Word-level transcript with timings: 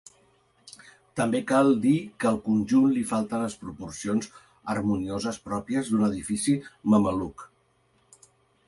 També 1.19 1.41
cal 1.51 1.69
dir 1.83 1.91
que 2.23 2.29
al 2.29 2.39
conjunt 2.47 2.89
li 2.95 3.03
falten 3.11 3.45
les 3.45 3.59
proporcions 3.67 4.33
harmonioses 4.75 5.41
pròpies 5.51 5.93
d'un 5.95 6.11
edifici 6.11 6.61
mameluc. 6.97 7.51